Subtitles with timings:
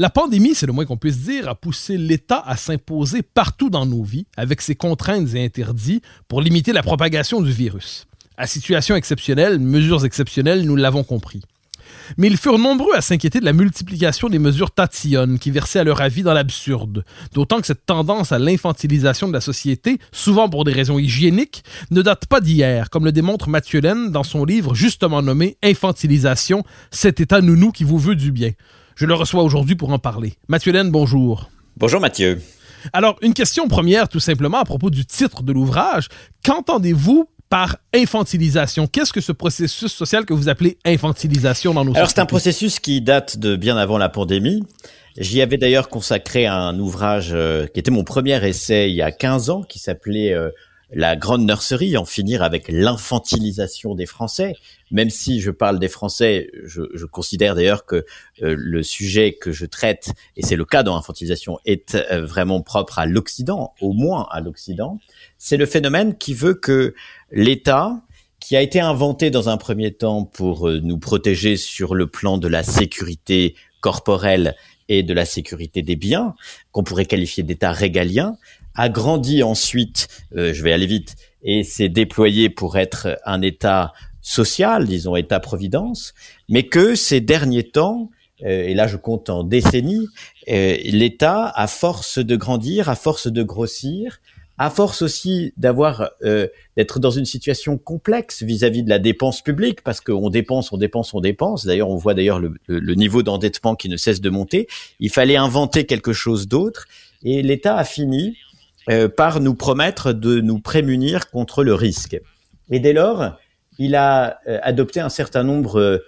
[0.00, 3.84] La pandémie, c'est le moins qu'on puisse dire, a poussé l'État à s'imposer partout dans
[3.84, 8.06] nos vies avec ses contraintes et interdits pour limiter la propagation du virus.
[8.38, 11.42] À situation exceptionnelle, mesures exceptionnelles, nous l'avons compris.
[12.16, 15.84] Mais ils furent nombreux à s'inquiéter de la multiplication des mesures tatillonnes qui versaient à
[15.84, 20.64] leur avis dans l'absurde, d'autant que cette tendance à l'infantilisation de la société, souvent pour
[20.64, 24.74] des raisons hygiéniques, ne date pas d'hier, comme le démontre Mathieu Laine dans son livre
[24.74, 28.52] justement nommé Infantilisation, cet état nounou qui vous veut du bien.
[29.00, 30.34] Je le reçois aujourd'hui pour en parler.
[30.48, 31.48] Mathieu Laine, bonjour.
[31.78, 32.38] Bonjour Mathieu.
[32.92, 36.08] Alors, une question première tout simplement à propos du titre de l'ouvrage.
[36.44, 38.86] Qu'entendez-vous par infantilisation?
[38.86, 42.78] Qu'est-ce que ce processus social que vous appelez infantilisation dans nos Alors c'est un processus
[42.78, 44.62] qui date de bien avant la pandémie.
[45.16, 49.12] J'y avais d'ailleurs consacré un ouvrage euh, qui était mon premier essai il y a
[49.12, 50.50] 15 ans, qui s'appelait euh,
[50.92, 54.54] La grande nurserie, en finir avec l'infantilisation des Français.
[54.90, 58.04] Même si je parle des Français, je, je considère d'ailleurs que
[58.42, 62.60] euh, le sujet que je traite, et c'est le cas dans l'infantilisation, est euh, vraiment
[62.60, 64.98] propre à l'Occident, au moins à l'Occident.
[65.38, 66.94] C'est le phénomène qui veut que
[67.30, 68.02] l'État,
[68.40, 72.36] qui a été inventé dans un premier temps pour euh, nous protéger sur le plan
[72.36, 74.56] de la sécurité corporelle
[74.90, 76.34] et de la sécurité des biens,
[76.72, 78.36] qu'on pourrait qualifier d'État régalien,
[78.74, 83.92] a grandi ensuite, euh, je vais aller vite, et s'est déployé pour être un État
[84.20, 86.12] social, disons État-providence,
[86.48, 88.10] mais que ces derniers temps,
[88.42, 90.08] euh, et là je compte en décennies,
[90.48, 94.20] euh, l'État, à force de grandir, à force de grossir,
[94.60, 99.80] à force aussi d'avoir euh, d'être dans une situation complexe vis-à-vis de la dépense publique,
[99.82, 101.64] parce qu'on dépense, on dépense, on dépense.
[101.64, 104.68] D'ailleurs, on voit d'ailleurs le, niveau d'endettement qui ne cesse de monter.
[104.98, 106.88] Il fallait inventer quelque chose d'autre,
[107.22, 108.36] et l'État a fini
[108.90, 112.20] euh, par nous promettre de nous prémunir contre le risque.
[112.70, 113.38] Et dès lors,
[113.78, 116.04] il a euh, adopté un certain nombre,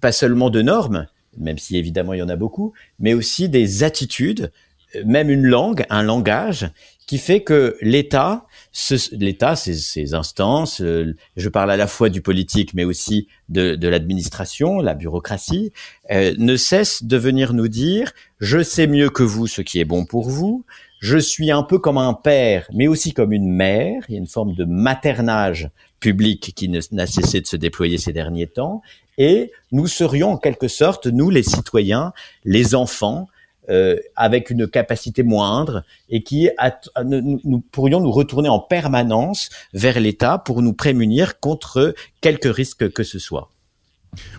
[0.00, 1.06] pas seulement de normes,
[1.38, 4.50] même si évidemment il y en a beaucoup, mais aussi des attitudes,
[5.04, 6.68] même une langue, un langage
[7.06, 8.46] qui fait que l'État,
[9.12, 13.88] l'État, ses, instances, euh, je parle à la fois du politique, mais aussi de, de
[13.88, 15.72] l'administration, la bureaucratie,
[16.10, 19.84] euh, ne cesse de venir nous dire je sais mieux que vous ce qui est
[19.84, 20.64] bon pour vous.
[21.00, 24.02] Je suis un peu comme un père, mais aussi comme une mère.
[24.08, 25.68] Il y a une forme de maternage
[26.00, 28.80] public qui n'a cessé de se déployer ces derniers temps.
[29.18, 33.28] Et nous serions en quelque sorte, nous les citoyens, les enfants,
[33.70, 36.50] euh, avec une capacité moindre et qui
[37.02, 42.92] nous, nous, pourrions nous retourner en permanence vers l'État pour nous prémunir contre quelque risque
[42.92, 43.53] que ce soit.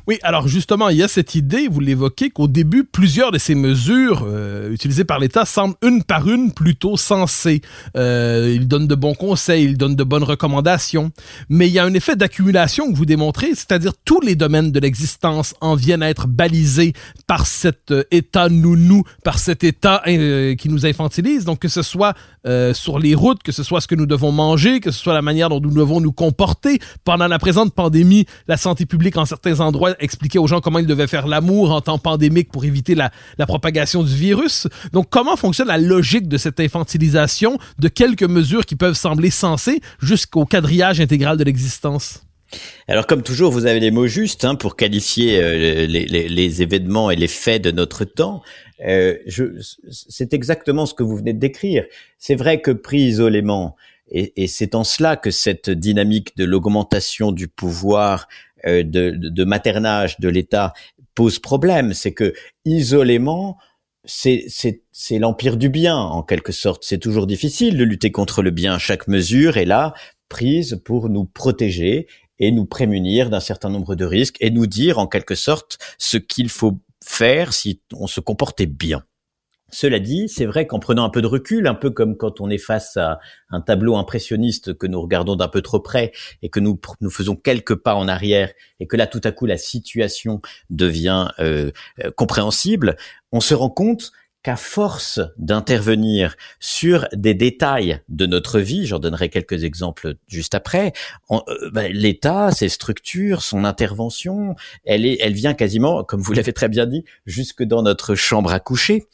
[0.08, 3.56] Oui, alors justement, il y a cette idée, vous l'évoquez, qu'au début, plusieurs de ces
[3.56, 7.62] mesures euh, utilisées par l'État semblent une par une plutôt sensées.
[7.98, 11.12] Euh, il donne de bons conseils, il donne de bonnes recommandations,
[11.50, 14.80] mais il y a un effet d'accumulation que vous démontrez, c'est-à-dire tous les domaines de
[14.80, 16.94] l'existence en viennent à être balisés
[17.28, 21.46] par cet euh, État nounou, par cet État euh, qui nous infantilise.
[21.46, 22.14] Donc que ce soit
[22.74, 25.24] sur les routes, que ce soit ce que nous devons manger, que ce soit la
[25.24, 26.78] manière dont nous devons nous comporter.
[27.04, 29.65] Pendant la présente pandémie, la santé publique en certains endroits
[30.00, 33.46] expliquait aux gens comment ils devaient faire l'amour en temps pandémique pour éviter la, la
[33.46, 34.68] propagation du virus.
[34.94, 37.58] Donc comment fonctionne la logique de cette infantilisation?
[37.80, 42.22] De quelques mesures qui peuvent sembler sensées jusqu'au quadrillage intégral de l'existence?
[42.88, 46.62] Alors comme toujours, vous avez les mots justes hein, pour qualifier euh, les, les, les,
[46.62, 48.44] événements et les faits de notre temps.
[48.86, 49.16] Euh,
[49.90, 51.86] c'est exactement ce que vous venez de décrire.
[52.18, 53.76] C'est vrai que pris isolément,
[54.10, 58.28] et, et c'est en cela que cette dynamique de l'augmentation du pouvoir
[58.66, 60.74] euh, de, de, de maternage de l'État
[61.16, 62.34] pose problème, c'est que
[62.66, 63.58] isolément,
[64.04, 64.50] c'est
[65.12, 66.84] l'empire du bien en quelque sorte.
[66.84, 68.78] C'est toujours difficile de lutter contre le bien.
[68.78, 69.94] Chaque mesure est là
[70.30, 72.08] prise pour nous protéger
[72.40, 76.18] et nous prémunir d'un certain nombre de risques et nous dire en quelque sorte ce
[76.18, 79.04] qu'il faut faire si on se comportait bien.
[79.76, 82.50] Cela dit, c'est vrai qu'en prenant un peu de recul, un peu comme quand on
[82.50, 83.20] est face à
[83.50, 86.80] un tableau impressionniste que nous regardons d'un peu trop près et que nous,
[87.10, 90.40] faisons quelques pas en arrière et que là tout à coup la situation
[90.70, 92.96] devient euh, euh, compréhensible,
[93.34, 94.14] on se rend compte
[94.46, 100.94] qu'à force d'intervenir sur des détails de notre vie, j'en donnerai quelques exemples juste après,
[101.32, 101.40] euh,
[101.74, 106.70] ben, l'État, ses structures, son intervention, elle, est, elle vient quasiment, comme vous l'avez très
[106.70, 109.08] bien dit, jusque dans notre chambre à coucher,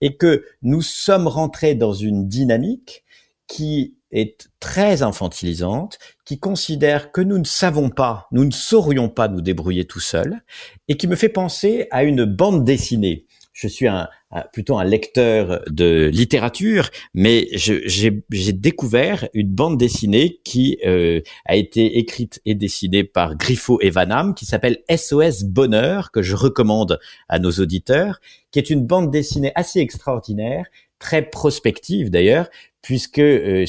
[0.00, 3.04] et que nous sommes rentrés dans une dynamique
[3.46, 9.28] qui est très infantilisante, qui considère que nous ne savons pas, nous ne saurions pas
[9.28, 10.40] nous débrouiller tout seuls,
[10.88, 13.26] et qui me fait penser à une bande dessinée
[13.58, 14.08] je suis un,
[14.52, 21.98] plutôt un lecteur de littérature, mais j'ai découvert une bande dessinée qui euh, a été
[21.98, 27.40] écrite et dessinée par Griffo et Vanham, qui s'appelle SOS Bonheur, que je recommande à
[27.40, 28.20] nos auditeurs,
[28.52, 30.66] qui est une bande dessinée assez extraordinaire,
[31.00, 32.48] très prospective d'ailleurs,
[32.80, 33.64] puisque euh,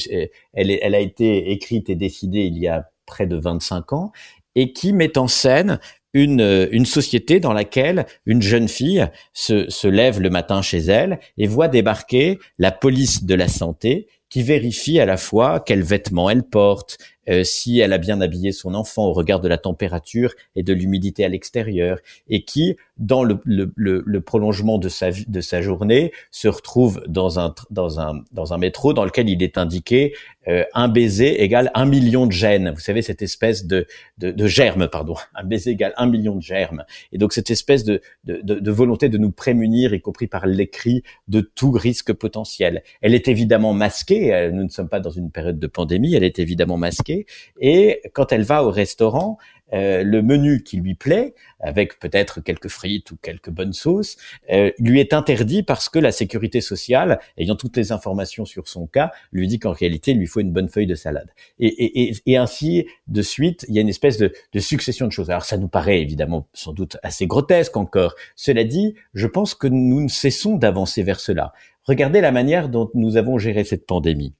[0.52, 4.12] elle, elle a été écrite et dessinée il y a près de 25 ans,
[4.54, 5.80] et qui met en scène
[6.14, 10.78] une, euh, une société dans laquelle une jeune fille se, se lève le matin chez
[10.78, 15.82] elle et voit débarquer la police de la santé qui vérifie à la fois quels
[15.82, 16.98] vêtements elle porte,
[17.30, 20.72] euh, si elle a bien habillé son enfant au regard de la température et de
[20.72, 21.98] l'humidité à l'extérieur,
[22.28, 27.38] et qui, dans le, le, le, prolongement de sa, de sa journée, se retrouve dans
[27.38, 30.14] un, dans, un, dans un métro dans lequel il est indiqué
[30.48, 32.70] euh, un baiser égale un million de gènes.
[32.70, 33.86] Vous savez, cette espèce de,
[34.16, 35.14] de, de germe, pardon.
[35.34, 36.84] Un baiser égale un million de germes.
[37.12, 41.02] Et donc cette espèce de, de, de volonté de nous prémunir, y compris par l'écrit,
[41.28, 42.82] de tout risque potentiel.
[43.00, 44.34] Elle est évidemment masquée.
[44.34, 46.14] Euh, nous ne sommes pas dans une période de pandémie.
[46.14, 47.19] Elle est évidemment masquée.
[47.60, 49.38] Et quand elle va au restaurant,
[49.72, 54.16] euh, le menu qui lui plaît, avec peut-être quelques frites ou quelques bonnes sauces,
[54.50, 58.86] euh, lui est interdit parce que la sécurité sociale, ayant toutes les informations sur son
[58.86, 61.30] cas, lui dit qu'en réalité, il lui faut une bonne feuille de salade.
[61.60, 65.30] Et, ainsi de suite, il y a une espèce de, de, succession de choses.
[65.30, 68.14] Alors ça nous paraît évidemment sans doute assez grotesque encore.
[68.34, 71.52] Cela dit, je pense que nous ne cessons d'avancer vers cela.
[71.84, 74.34] Regardez la manière dont nous avons géré cette pandémie.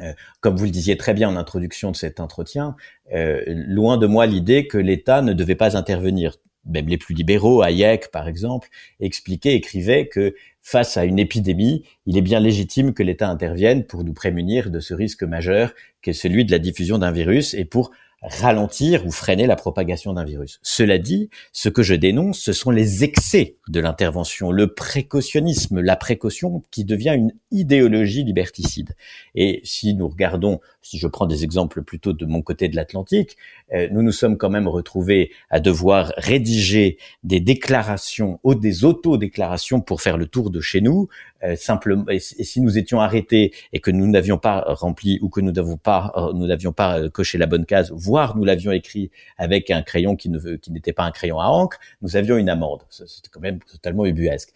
[0.00, 2.74] Euh, comme vous le disiez très bien en introduction de cet entretien,
[3.14, 6.36] euh, loin de moi l'idée que l'État ne devait pas intervenir.
[6.66, 8.68] Même les plus libéraux, Hayek par exemple,
[8.98, 14.02] expliquaient, écrivaient que face à une épidémie, il est bien légitime que l'État intervienne pour
[14.02, 17.90] nous prémunir de ce risque majeur qu'est celui de la diffusion d'un virus et pour
[18.24, 20.58] ralentir ou freiner la propagation d'un virus.
[20.62, 25.96] Cela dit, ce que je dénonce, ce sont les excès de l'intervention, le précautionnisme, la
[25.96, 28.96] précaution qui devient une idéologie liberticide.
[29.34, 33.38] Et si nous regardons, si je prends des exemples plutôt de mon côté de l'Atlantique,
[33.72, 39.80] euh, nous nous sommes quand même retrouvés à devoir rédiger des déclarations ou des auto-déclarations
[39.80, 41.08] pour faire le tour de chez nous,
[41.42, 42.04] euh, simplement.
[42.10, 45.78] Et, si nous étions arrêtés et que nous n'avions pas rempli ou que nous n'avions
[45.78, 49.80] pas, euh, nous n'avions pas coché la bonne case, voire nous l'avions écrit avec un
[49.80, 52.82] crayon qui ne qui n'était pas un crayon à encre, nous avions une amende.
[52.90, 54.52] C'était quand même totalement ubuesque.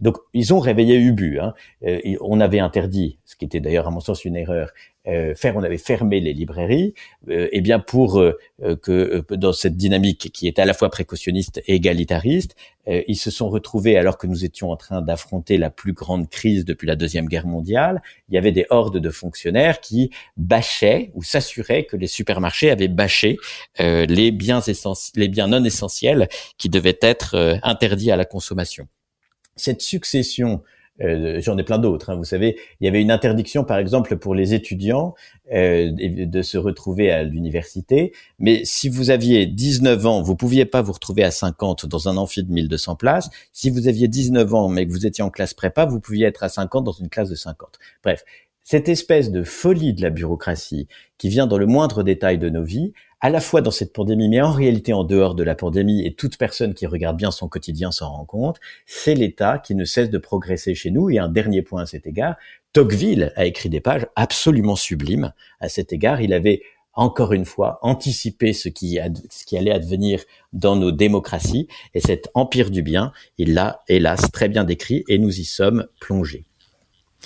[0.00, 1.38] Donc ils ont réveillé Ubu.
[1.38, 1.54] Hein.
[2.20, 4.72] On avait interdit, ce qui était d'ailleurs à mon sens une erreur,
[5.08, 6.94] euh, faire, on avait fermé les librairies,
[7.28, 8.38] euh, et bien pour euh,
[8.82, 12.54] que dans cette dynamique qui est à la fois précautionniste et égalitariste,
[12.86, 16.64] ils se sont retrouvés alors que nous étions en train d'affronter la plus grande crise
[16.64, 18.02] depuis la deuxième guerre mondiale.
[18.28, 22.88] Il y avait des hordes de fonctionnaires qui bâchaient ou s'assuraient que les supermarchés avaient
[22.88, 23.38] bâché
[23.78, 24.60] les biens
[25.14, 28.88] les biens non essentiels qui devaient être interdits à la consommation
[29.54, 30.62] cette succession
[31.02, 32.10] euh, j'en ai plein d'autres.
[32.10, 35.14] Hein, vous savez, il y avait une interdiction, par exemple, pour les étudiants
[35.52, 38.12] euh, de se retrouver à l'université.
[38.38, 42.16] Mais si vous aviez 19 ans, vous pouviez pas vous retrouver à 50 dans un
[42.16, 43.30] amphi de 1200 places.
[43.52, 46.42] Si vous aviez 19 ans, mais que vous étiez en classe prépa, vous pouviez être
[46.42, 47.78] à 50 dans une classe de 50.
[48.02, 48.24] Bref,
[48.64, 50.88] cette espèce de folie de la bureaucratie
[51.18, 52.92] qui vient dans le moindre détail de nos vies
[53.22, 56.12] à la fois dans cette pandémie, mais en réalité en dehors de la pandémie, et
[56.12, 60.10] toute personne qui regarde bien son quotidien s'en rend compte, c'est l'État qui ne cesse
[60.10, 61.08] de progresser chez nous.
[61.08, 62.34] Et un dernier point à cet égard,
[62.72, 66.20] Tocqueville a écrit des pages absolument sublimes à cet égard.
[66.20, 66.62] Il avait
[66.94, 72.82] encore une fois anticipé ce qui, allait advenir dans nos démocraties, et cet empire du
[72.82, 76.44] bien, il l'a hélas très bien décrit, et nous y sommes plongés.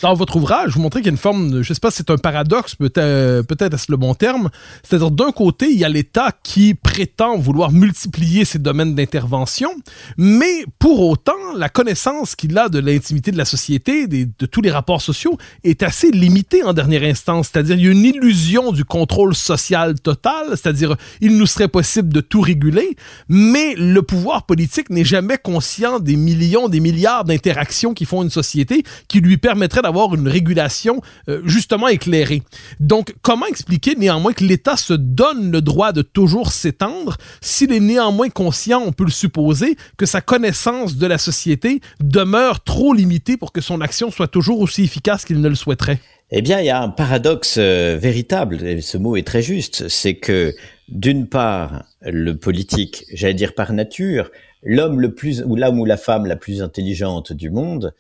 [0.03, 1.99] Dans votre ouvrage, vous montrez qu'il y a une forme, de, je sais pas si
[1.99, 4.51] c'est un paradoxe, peut-être peut-être est-ce le bon terme,
[4.83, 9.71] c'est-à-dire d'un côté, il y a l'État qui prétend vouloir multiplier ses domaines d'intervention,
[10.19, 14.61] mais pour autant, la connaissance qu'il a de l'intimité de la société, des, de tous
[14.61, 18.73] les rapports sociaux, est assez limitée en dernière instance, c'est-à-dire il y a une illusion
[18.73, 22.97] du contrôle social total, c'est-à-dire il nous serait possible de tout réguler,
[23.31, 28.31] mais le pouvoir politique n'est jamais conscient des millions, des milliards d'interactions qui font une
[28.31, 32.43] société qui lui permettrait d'avoir une régulation euh, justement éclairée.
[32.81, 37.81] Donc, comment expliquer néanmoins que l'État se donne le droit de toujours s'étendre s'il est
[37.81, 43.37] néanmoins conscient, on peut le supposer, que sa connaissance de la société demeure trop limitée
[43.37, 46.01] pour que son action soit toujours aussi efficace qu'il ne le souhaiterait?
[46.33, 49.89] Eh bien, il y a un paradoxe euh, véritable, et ce mot est très juste,
[49.89, 50.53] c'est que
[50.89, 54.31] d'une part, le politique, j'allais dire par nature,
[54.65, 57.95] l'homme le plus, ou l'homme ou la femme la plus intelligente du monde,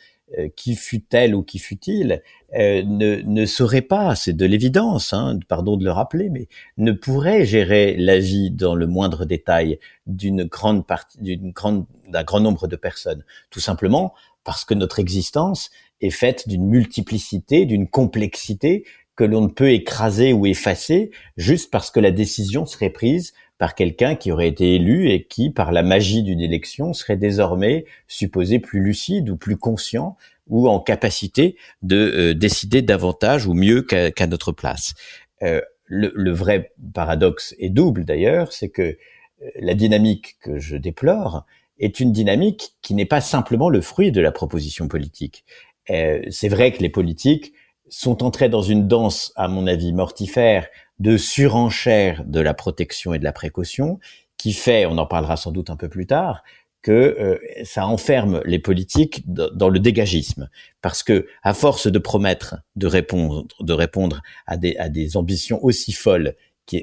[0.56, 2.22] qui fut-elle ou qui fut-il,
[2.54, 6.92] euh, ne, ne saurait pas, c'est de l'évidence, hein, pardon de le rappeler, mais ne
[6.92, 12.40] pourrait gérer la vie dans le moindre détail d'une grande partie, d'une grande, d'un grand
[12.40, 18.84] nombre de personnes, tout simplement parce que notre existence est faite d'une multiplicité, d'une complexité
[19.16, 23.74] que l'on ne peut écraser ou effacer juste parce que la décision serait prise par
[23.74, 28.58] quelqu'un qui aurait été élu et qui, par la magie d'une élection, serait désormais supposé
[28.58, 30.16] plus lucide ou plus conscient
[30.48, 34.94] ou en capacité de euh, décider davantage ou mieux qu'à notre place.
[35.42, 38.96] Euh, le, vrai paradoxe est double d'ailleurs, c'est que euh,
[39.56, 41.46] la dynamique que je déplore
[41.78, 45.44] est une dynamique qui n'est pas simplement le fruit de la proposition politique.
[45.88, 47.52] C'est vrai que les politiques
[47.88, 50.66] sont entrés dans une danse, à mon avis, mortifère
[50.98, 53.98] de surenchère de la protection et de la précaution,
[54.36, 56.42] qui fait, on en parlera sans doute un peu plus tard,
[56.82, 60.48] que euh, ça enferme les politiques dans le dégagisme,
[60.82, 65.62] parce que à force de promettre de répondre, de répondre à des, à des ambitions
[65.64, 66.36] aussi folles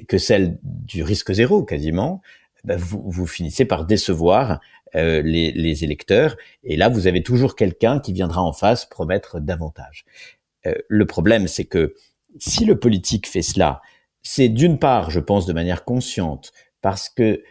[0.08, 2.22] que celles du risque zéro quasiment,
[2.66, 4.60] ben vous, vous finissez par décevoir
[4.96, 9.40] euh, les, les, électeurs, et là vous avez toujours quelqu'un qui viendra en face promettre
[9.40, 10.06] davantage.
[10.66, 11.96] Euh, le problème, c'est que
[12.40, 13.82] si le politique fait cela,
[14.24, 16.52] c'est d'une part, je pense, de manière consciente,
[16.82, 17.44] parce que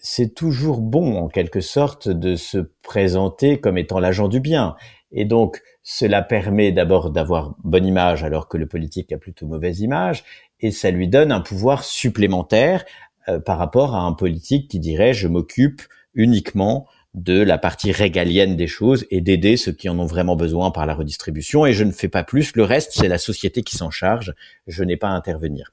[0.00, 4.76] c'est toujours bon, en quelque sorte, de se présenter comme étant l'agent du bien.
[5.12, 9.80] Et donc, cela permet d'abord d'avoir bonne image alors que le politique a plutôt mauvaise
[9.80, 10.24] image,
[10.60, 12.84] et ça lui donne un pouvoir supplémentaire
[13.28, 15.82] euh, par rapport à un politique qui dirait je m'occupe
[16.14, 20.70] uniquement de la partie régalienne des choses et d'aider ceux qui en ont vraiment besoin
[20.70, 23.76] par la redistribution et je ne fais pas plus, le reste c'est la société qui
[23.76, 24.34] s'en charge,
[24.66, 25.72] je n'ai pas à intervenir.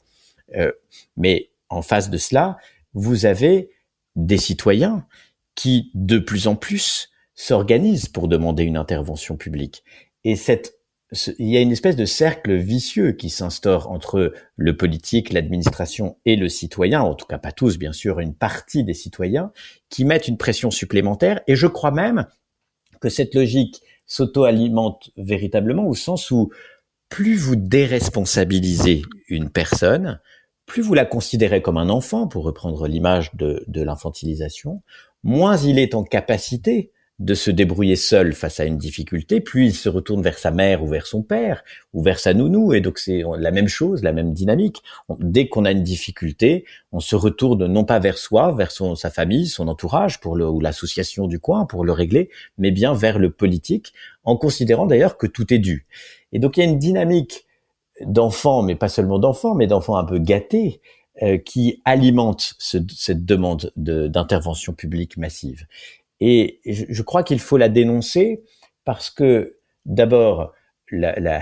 [0.55, 0.71] Euh,
[1.15, 2.57] mais en face de cela,
[2.93, 3.69] vous avez
[4.15, 5.05] des citoyens
[5.55, 9.83] qui, de plus en plus, s'organisent pour demander une intervention publique.
[10.23, 10.75] Et cette,
[11.39, 16.35] il y a une espèce de cercle vicieux qui s'instaure entre le politique, l'administration et
[16.35, 19.51] le citoyen, en tout cas pas tous, bien sûr, une partie des citoyens,
[19.89, 21.41] qui mettent une pression supplémentaire.
[21.47, 22.27] Et je crois même
[22.99, 26.51] que cette logique s'auto-alimente véritablement au sens où
[27.09, 30.19] plus vous déresponsabilisez une personne,
[30.67, 34.83] plus vous la considérez comme un enfant, pour reprendre l'image de, de l'infantilisation,
[35.23, 39.73] moins il est en capacité de se débrouiller seul face à une difficulté, puis il
[39.73, 42.99] se retourne vers sa mère ou vers son père ou vers sa nounou, et donc
[42.99, 44.83] c'est la même chose, la même dynamique.
[45.19, 49.47] dès qu'on a une difficulté, on se retourne non pas vers soi, vers sa famille,
[49.47, 53.31] son entourage pour le, ou l'association du coin pour le régler, mais bien vers le
[53.31, 53.93] politique,
[54.23, 55.87] en considérant d'ailleurs que tout est dû.
[56.33, 57.46] Et donc il y a une dynamique
[58.05, 60.81] d'enfants, mais pas seulement d'enfants, mais d'enfants un peu gâtés,
[61.23, 65.65] euh, qui alimentent cette demande d'intervention publique massive.
[66.19, 68.43] Et je, crois qu'il faut la dénoncer
[68.85, 70.53] parce que, d'abord,
[70.91, 71.41] la, la,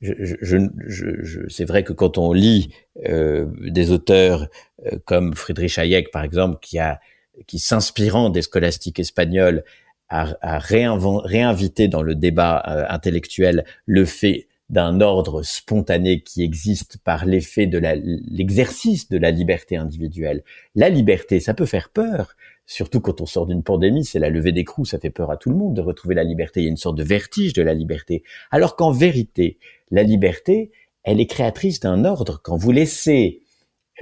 [0.00, 2.72] je, je, je, c'est vrai que quand on lit
[3.08, 4.48] euh, des auteurs
[4.86, 6.98] euh, comme Friedrich Hayek, par exemple, qui a
[7.46, 9.64] qui s'inspirant des scolastiques espagnols
[10.08, 17.26] a, a réinvité dans le débat intellectuel le fait d'un ordre spontané qui existe par
[17.26, 20.44] l'effet de l'exercice de la liberté individuelle.
[20.76, 22.36] La liberté, ça peut faire peur,
[22.66, 25.50] surtout quand on sort d'une pandémie, c'est la levée d'écrou, ça fait peur à tout
[25.50, 27.74] le monde de retrouver la liberté, il y a une sorte de vertige de la
[27.74, 28.22] liberté.
[28.52, 29.58] Alors qu'en vérité,
[29.90, 30.70] la liberté,
[31.02, 32.40] elle est créatrice d'un ordre.
[32.40, 33.42] Quand vous laissez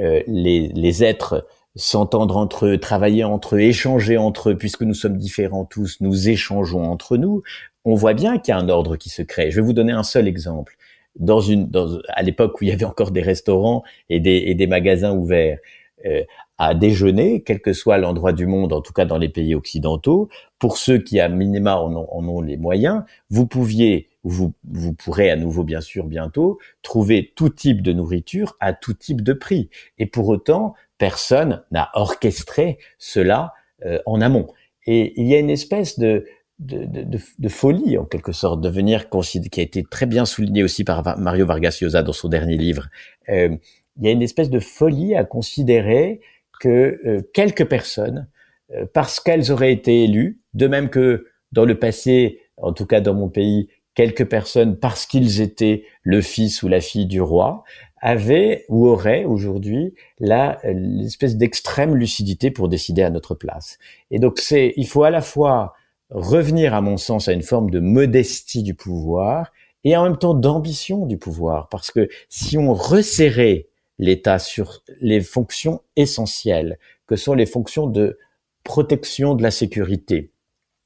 [0.01, 1.47] euh, les, les êtres
[1.77, 6.29] s'entendre entre eux, travailler entre eux, échanger entre eux, puisque nous sommes différents tous, nous
[6.29, 7.43] échangeons entre nous,
[7.89, 9.51] on voit bien qu'il y a un ordre qui se crée.
[9.51, 10.77] Je vais vous donner un seul exemple.
[11.17, 11.71] Dans une,
[12.09, 15.59] à l'époque où il y avait encore des restaurants et des, magasins ouverts,
[16.05, 16.23] euh,
[16.59, 20.29] à déjeuner, quel que soit l'endroit du monde, en tout cas dans les pays occidentaux,
[20.59, 25.37] pour ceux qui à minima en ont, les moyens, vous pouviez vous, vous pourrez à
[25.37, 29.71] nouveau, bien sûr, bientôt, trouver tout type de nourriture à tout type de prix.
[29.97, 33.55] Et pour autant, personne n'a orchestré cela
[33.87, 34.49] euh, en amont.
[34.87, 36.27] Et il y a une espèce de,
[36.59, 40.65] de, de, de, folie, en quelque sorte, de venir qui a été très bien souligné
[40.65, 42.89] aussi par Mario Vargas Llosa dans son dernier livre.
[43.29, 43.57] Euh,
[43.99, 46.21] il y a une espèce de folie à considérer
[46.61, 48.29] que euh, quelques personnes,
[48.73, 53.01] euh, parce qu'elles auraient été élues, de même que dans le passé, en tout cas
[53.01, 57.65] dans mon pays, quelques personnes, parce qu'ils étaient le fils ou la fille du roi,
[58.01, 63.79] avaient ou auraient aujourd'hui la l'espèce d'extrême lucidité pour décider à notre place.
[64.13, 65.75] Et donc c'est, il faut à la fois
[66.11, 69.53] revenir, à mon sens, à une forme de modestie du pouvoir
[69.85, 75.21] et en même temps d'ambition du pouvoir, parce que si on resserrait l'État sur les
[75.21, 78.19] fonctions essentielles, que sont les fonctions de
[78.65, 80.31] protection de la sécurité,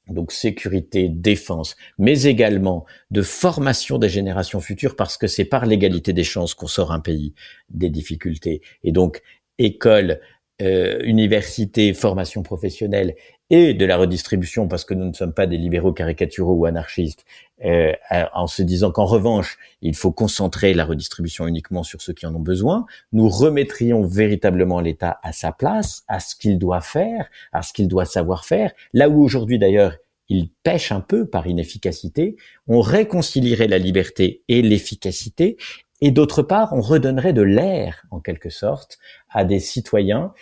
[0.07, 6.13] donc sécurité, défense, mais également de formation des générations futures, parce que c'est par l'égalité
[6.13, 7.33] des chances qu'on sort un pays
[7.69, 8.61] des difficultés.
[8.83, 9.21] Et donc,
[9.57, 10.19] école,
[10.63, 13.15] euh, université, formation professionnelle
[13.49, 17.25] et de la redistribution, parce que nous ne sommes pas des libéraux caricaturaux ou anarchistes,
[17.65, 17.91] euh,
[18.33, 22.33] en se disant qu'en revanche, il faut concentrer la redistribution uniquement sur ceux qui en
[22.33, 27.61] ont besoin, nous remettrions véritablement l'État à sa place, à ce qu'il doit faire, à
[27.61, 29.97] ce qu'il doit savoir faire, là où aujourd'hui d'ailleurs
[30.29, 35.57] il pêche un peu par inefficacité, on réconcilierait la liberté et l'efficacité,
[36.05, 38.97] et d'autre part, on redonnerait de l'air, en quelque sorte,
[39.29, 40.33] à des citoyens,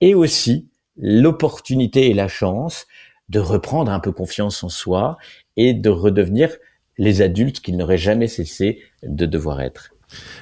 [0.00, 2.86] et aussi l'opportunité et la chance
[3.28, 5.18] de reprendre un peu confiance en soi
[5.56, 6.56] et de redevenir
[6.96, 9.94] les adultes qu'ils n'auraient jamais cessé de devoir être.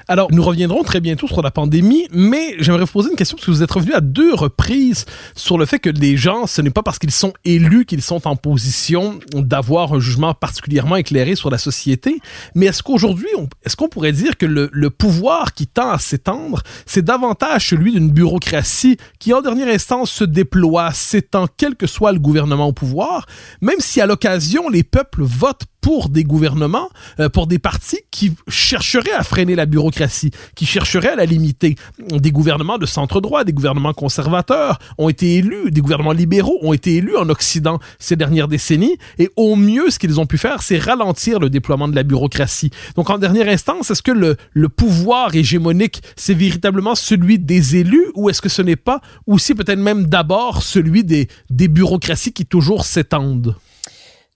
[0.09, 3.47] Alors, nous reviendrons très bientôt sur la pandémie, mais j'aimerais vous poser une question parce
[3.47, 5.05] que vous êtes revenu à deux reprises
[5.35, 8.29] sur le fait que les gens, ce n'est pas parce qu'ils sont élus qu'ils sont
[8.29, 12.21] en position d'avoir un jugement particulièrement éclairé sur la société.
[12.55, 13.29] Mais est-ce qu'aujourd'hui,
[13.65, 18.11] est-ce qu'on pourrait dire que le, pouvoir qui tend à s'étendre, c'est davantage celui d'une
[18.11, 23.27] bureaucratie qui, en dernière instance, se déploie, s'étend, quel que soit le gouvernement au pouvoir,
[23.61, 26.89] même si à l'occasion, les peuples votent pour des gouvernements,
[27.21, 31.75] euh, pour des partis qui chercheraient à freiner la bureaucratie, qui chercheraient à la limiter.
[31.99, 36.97] Des gouvernements de centre-droit, des gouvernements conservateurs ont été élus, des gouvernements libéraux ont été
[36.97, 40.79] élus en Occident ces dernières décennies, et au mieux, ce qu'ils ont pu faire, c'est
[40.79, 42.71] ralentir le déploiement de la bureaucratie.
[42.95, 48.07] Donc, en dernière instance, est-ce que le, le pouvoir hégémonique, c'est véritablement celui des élus,
[48.15, 52.47] ou est-ce que ce n'est pas aussi peut-être même d'abord celui des, des bureaucraties qui
[52.47, 53.57] toujours s'étendent?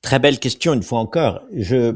[0.02, 1.42] Très belle question, une fois encore.
[1.54, 1.94] Je,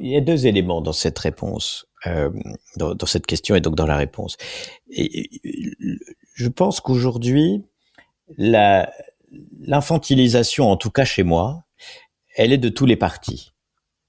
[0.00, 2.30] il y a deux éléments dans cette réponse, euh,
[2.76, 4.36] dans, dans, cette question et donc dans la réponse.
[4.90, 7.64] Je pense qu'aujourd'hui,
[8.38, 11.64] l'infantilisation, en tout cas chez moi,
[12.36, 13.52] elle est de tous les partis.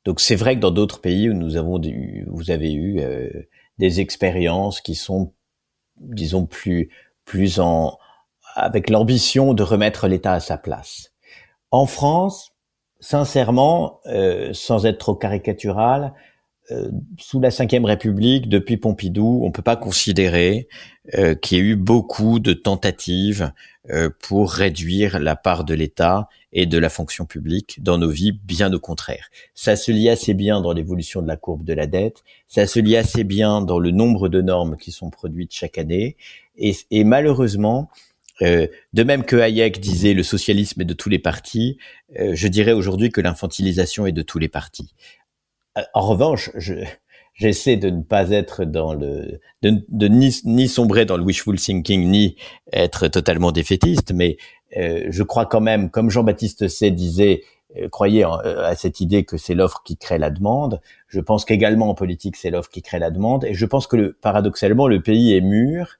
[0.05, 1.79] Donc c'est vrai que dans d'autres pays où nous avons,
[2.27, 3.29] vous avez eu euh,
[3.77, 5.33] des expériences qui sont,
[5.97, 6.89] disons, plus,
[7.25, 7.97] plus en,
[8.55, 11.13] avec l'ambition de remettre l'État à sa place.
[11.69, 12.53] En France,
[12.99, 16.13] sincèrement, euh, sans être trop caricatural,
[17.17, 20.67] sous la Ve République, depuis Pompidou, on peut pas considérer
[21.15, 23.51] euh, qu'il y ait eu beaucoup de tentatives
[24.19, 28.71] pour réduire la part de l'État et de la fonction publique dans nos vies, bien
[28.73, 29.29] au contraire.
[29.55, 32.79] Ça se lie assez bien dans l'évolution de la courbe de la dette, ça se
[32.79, 36.17] lie assez bien dans le nombre de normes qui sont produites chaque année,
[36.57, 37.89] et, et malheureusement,
[38.41, 41.77] euh, de même que Hayek disait le socialisme est de tous les partis,
[42.19, 44.93] euh, je dirais aujourd'hui que l'infantilisation est de tous les partis.
[45.77, 46.51] Euh, en revanche,
[47.33, 52.35] j'essaie de ne pas être dans le, de, ni, sombrer dans le wishful thinking, ni
[52.71, 54.37] être totalement défaitiste, mais
[54.73, 57.43] je crois quand même, comme Jean-Baptiste C disait,
[57.91, 60.79] croyez à cette idée que c'est l'offre qui crée la demande.
[61.07, 63.43] Je pense qu'également en politique, c'est l'offre qui crée la demande.
[63.43, 65.97] Et je pense que le, paradoxalement, le pays est mûr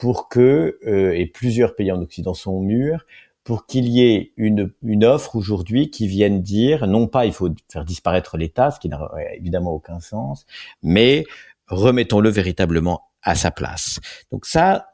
[0.00, 3.06] pour que, euh, et plusieurs pays en Occident sont mûrs,
[3.50, 7.48] pour qu'il y ait une, une offre aujourd'hui qui vienne dire, non pas il faut
[7.68, 10.46] faire disparaître l'État, ce qui n'a évidemment aucun sens,
[10.84, 11.24] mais
[11.66, 13.98] remettons-le véritablement à sa place.
[14.30, 14.92] Donc ça,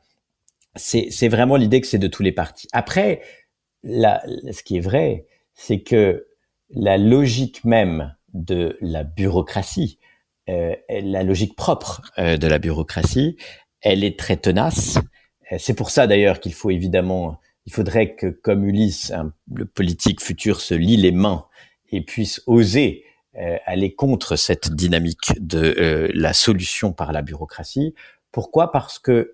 [0.75, 2.67] c'est vraiment l'idée que c'est de tous les partis.
[2.73, 3.21] Après,
[3.83, 6.27] la, ce qui est vrai, c'est que
[6.71, 9.99] la logique même de la bureaucratie,
[10.49, 13.37] euh, la logique propre euh, de la bureaucratie,
[13.83, 14.99] elle est très tenace.
[15.53, 19.13] Euh, c'est pour ça d'ailleurs qu'il faut évidemment, il faudrait que comme Ulysse,
[19.53, 21.47] le politique futur se lie les mains
[21.91, 23.05] et puisse oser
[23.39, 27.95] euh, aller contre cette dynamique de euh, la solution par la bureaucratie.
[28.33, 28.73] Pourquoi?
[28.73, 29.33] Parce que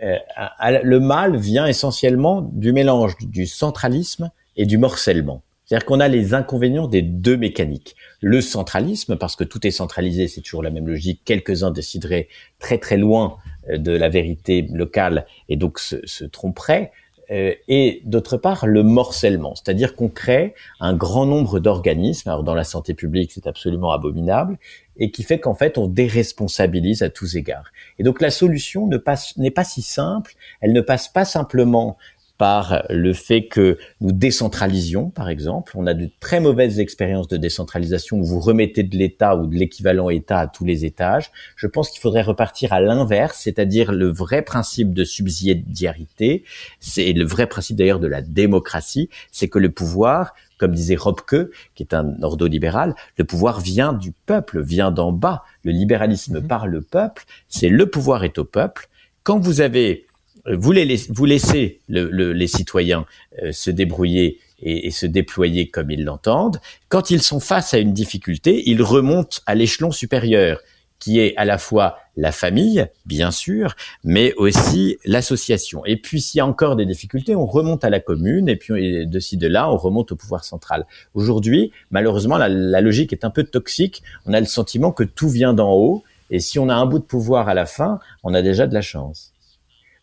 [0.00, 5.42] le mal vient essentiellement du mélange du centralisme et du morcellement.
[5.64, 7.96] C'est-à-dire qu'on a les inconvénients des deux mécaniques.
[8.20, 11.22] Le centralisme, parce que tout est centralisé, c'est toujours la même logique.
[11.24, 13.38] Quelques-uns décideraient très très loin
[13.70, 16.92] euh, de la vérité locale et donc se, se tromperaient.
[17.30, 22.28] Euh, et d'autre part le morcellement, c'est-à-dire qu'on crée un grand nombre d'organismes.
[22.28, 24.58] Alors dans la santé publique, c'est absolument abominable,
[24.96, 27.72] et qui fait qu'en fait on déresponsabilise à tous égards.
[27.98, 30.34] Et donc la solution n'est pas si simple.
[30.60, 31.96] Elle ne passe pas simplement
[32.38, 35.72] par le fait que nous décentralisions, par exemple.
[35.76, 39.54] On a de très mauvaises expériences de décentralisation où vous remettez de l'État ou de
[39.54, 41.30] l'équivalent État à tous les étages.
[41.56, 46.44] Je pense qu'il faudrait repartir à l'inverse, c'est-à-dire le vrai principe de subsidiarité.
[46.80, 51.50] C'est le vrai principe d'ailleurs de la démocratie, c'est que le pouvoir comme disait Robke,
[51.74, 55.42] qui est un ordolibéral, le pouvoir vient du peuple, vient d'en bas.
[55.62, 56.46] Le libéralisme mmh.
[56.46, 58.88] par le peuple, c'est le pouvoir est au peuple.
[59.24, 60.06] Quand vous avez
[60.52, 63.06] vous, les, vous laissez les citoyens
[63.42, 66.60] euh, se débrouiller et, se déployer comme ils l'entendent.
[66.88, 70.60] Quand ils sont face à une difficulté, ils remontent à l'échelon supérieur,
[70.98, 75.84] qui est à la fois la famille, bien sûr, mais aussi l'association.
[75.84, 79.06] Et puis, s'il y a encore des difficultés, on remonte à la commune, et puis
[79.06, 80.86] de ci, de là, on remonte au pouvoir central.
[81.14, 84.02] Aujourd'hui, malheureusement, la logique est un peu toxique.
[84.24, 87.00] On a le sentiment que tout vient d'en haut, et si on a un bout
[87.00, 89.33] de pouvoir à la fin, on a déjà de la chance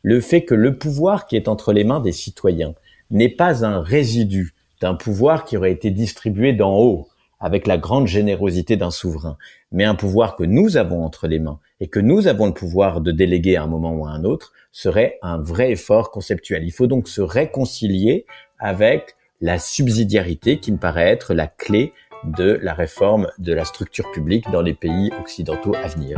[0.03, 2.73] le fait que le pouvoir qui est entre les mains des citoyens
[3.09, 7.07] n'est pas un résidu d'un pouvoir qui aurait été distribué d'en haut
[7.39, 9.37] avec la grande générosité d'un souverain,
[9.71, 13.01] mais un pouvoir que nous avons entre les mains et que nous avons le pouvoir
[13.01, 16.63] de déléguer à un moment ou à un autre, serait un vrai effort conceptuel.
[16.63, 18.25] Il faut donc se réconcilier
[18.59, 24.11] avec la subsidiarité qui me paraît être la clé de la réforme de la structure
[24.11, 26.17] publique dans les pays occidentaux à venir.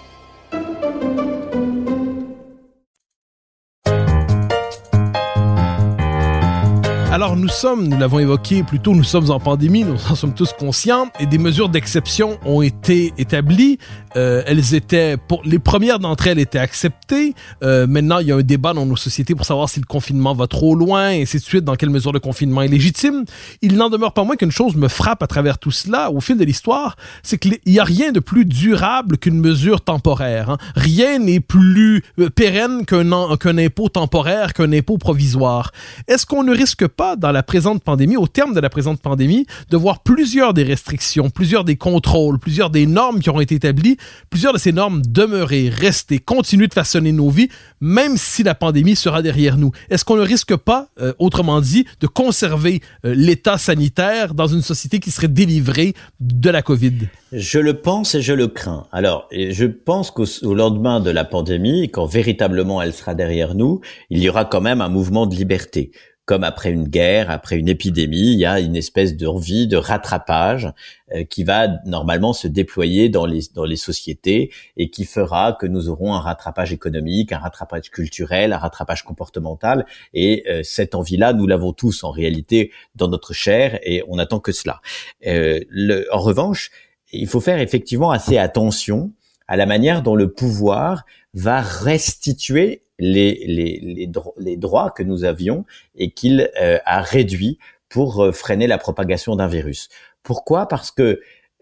[7.11, 10.33] Alors nous sommes, nous l'avons évoqué plus tôt, nous sommes en pandémie, nous en sommes
[10.33, 13.79] tous conscients, et des mesures d'exception ont été établies.
[14.15, 17.33] Euh, elles étaient, pour les premières d'entre elles étaient acceptées.
[17.63, 20.33] Euh, maintenant, il y a un débat dans nos sociétés pour savoir si le confinement
[20.33, 23.25] va trop loin, et ainsi de suite, dans quelle mesure le confinement est légitime.
[23.61, 26.37] Il n'en demeure pas moins qu'une chose me frappe à travers tout cela, au fil
[26.37, 30.51] de l'histoire, c'est qu'il n'y a rien de plus durable qu'une mesure temporaire.
[30.51, 30.57] Hein.
[30.77, 35.71] Rien n'est plus euh, pérenne qu'un qu'un impôt temporaire, qu'un impôt provisoire.
[36.07, 39.45] Est-ce qu'on ne risque pas dans la présente pandémie, au terme de la présente pandémie,
[39.69, 43.97] de voir plusieurs des restrictions, plusieurs des contrôles, plusieurs des normes qui auront été établies,
[44.29, 48.95] plusieurs de ces normes demeurer, rester, continuer de façonner nos vies, même si la pandémie
[48.95, 49.71] sera derrière nous.
[49.89, 54.61] Est-ce qu'on ne risque pas, euh, autrement dit, de conserver euh, l'état sanitaire dans une
[54.61, 57.09] société qui serait délivrée de la COVID?
[57.31, 58.87] Je le pense et je le crains.
[58.91, 64.19] Alors, je pense qu'au lendemain de la pandémie, quand véritablement elle sera derrière nous, il
[64.19, 65.91] y aura quand même un mouvement de liberté
[66.31, 70.71] comme après une guerre, après une épidémie, il y a une espèce d'envie de rattrapage
[71.13, 75.65] euh, qui va normalement se déployer dans les dans les sociétés et qui fera que
[75.65, 79.85] nous aurons un rattrapage économique, un rattrapage culturel, un rattrapage comportemental.
[80.13, 84.39] Et euh, cette envie-là, nous l'avons tous en réalité dans notre chair et on attend
[84.39, 84.79] que cela.
[85.27, 86.71] Euh, le, en revanche,
[87.11, 89.11] il faut faire effectivement assez attention
[89.49, 95.65] à la manière dont le pouvoir va restituer les, les, les, droits que nous avions
[95.95, 97.57] et qu'il euh, a réduit
[97.89, 99.89] pour euh, freiner la propagation d'un virus.
[100.23, 100.67] Pourquoi?
[100.67, 101.19] Parce que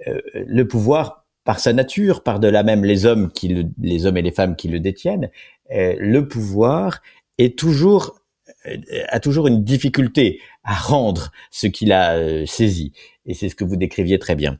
[0.08, 4.18] euh, le pouvoir, par sa nature, par de là même les hommes qui les hommes
[4.18, 5.30] et les femmes qui le détiennent,
[5.72, 7.02] le pouvoir
[7.38, 8.20] est toujours
[9.10, 12.92] a toujours une difficulté à rendre ce qu'il a saisi.
[13.26, 14.60] Et c'est ce que vous décriviez très bien.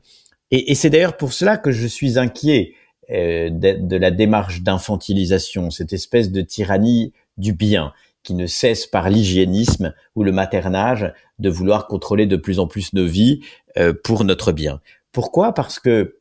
[0.50, 2.74] Et, et c'est d'ailleurs pour cela que je suis inquiet
[3.12, 7.92] euh, de, la démarche d'infantilisation, cette espèce de tyrannie du bien
[8.22, 12.92] qui ne cesse par l'hygiénisme ou le maternage de vouloir contrôler de plus en plus
[12.92, 13.40] nos vies
[13.78, 14.80] euh, pour notre bien.
[15.10, 15.54] Pourquoi?
[15.54, 16.18] Parce que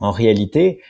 [0.00, 0.80] en réalité,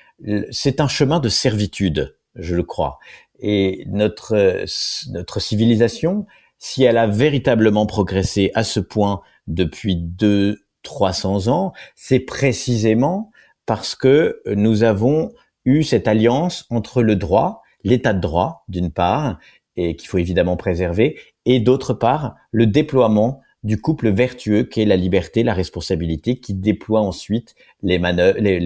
[0.50, 2.98] c'est un chemin de servitude, je le crois.
[3.40, 4.64] Et notre
[5.11, 6.24] notre civilisation,
[6.59, 13.30] si elle a véritablement progressé à ce point depuis deux, trois cents ans, c'est précisément
[13.66, 15.33] parce que nous avons
[15.64, 19.38] eu cette alliance entre le droit, l'état de droit, d'une part,
[19.77, 24.87] et qu'il faut évidemment préserver, et d'autre part, le déploiement du couple vertueux qui est
[24.87, 28.61] la liberté, la responsabilité, qui déploie ensuite les manœuvres, les,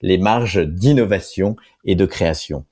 [0.00, 2.64] les marges d'innovation et de création.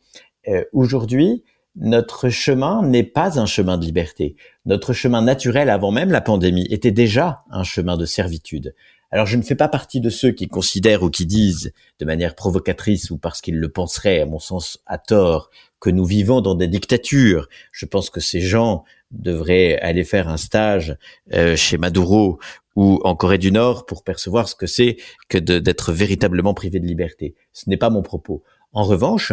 [0.48, 1.44] Euh, Aujourd'hui,
[1.76, 4.36] notre chemin n'est pas un chemin de liberté.
[4.66, 8.74] Notre chemin naturel avant même la pandémie était déjà un chemin de servitude.
[9.10, 12.34] Alors je ne fais pas partie de ceux qui considèrent ou qui disent de manière
[12.34, 16.54] provocatrice ou parce qu'ils le penseraient, à mon sens à tort, que nous vivons dans
[16.54, 17.48] des dictatures.
[17.72, 20.96] Je pense que ces gens devrait aller faire un stage
[21.32, 22.38] euh, chez Maduro
[22.76, 24.96] ou en Corée du Nord pour percevoir ce que c'est
[25.28, 27.34] que d'être véritablement privé de liberté.
[27.52, 28.44] Ce n'est pas mon propos.
[28.72, 29.32] En revanche,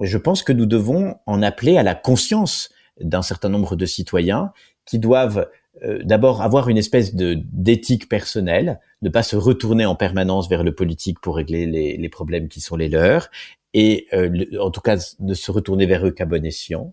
[0.00, 4.52] je pense que nous devons en appeler à la conscience d'un certain nombre de citoyens
[4.84, 5.48] qui doivent
[5.84, 10.64] euh, d'abord avoir une espèce de d'éthique personnelle, ne pas se retourner en permanence vers
[10.64, 13.28] le politique pour régler les, les problèmes qui sont les leurs,
[13.74, 16.92] et euh, en tout cas ne se retourner vers eux qu'à bon escient.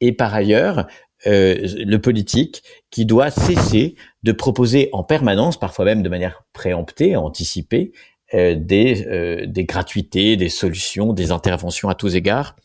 [0.00, 0.86] Et par ailleurs,
[1.26, 7.14] euh, le politique qui doit cesser de proposer en permanence, parfois même de manière préemptée,
[7.14, 7.92] anticipée,
[8.34, 12.56] euh, des, euh, des gratuités, des solutions, des interventions à tous égards,